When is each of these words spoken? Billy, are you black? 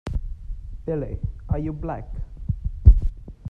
Billy, 0.83 1.19
are 1.49 1.59
you 1.59 1.71
black? 1.73 2.07